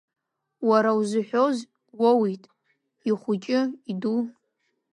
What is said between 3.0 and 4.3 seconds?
ихәыҷы, иду.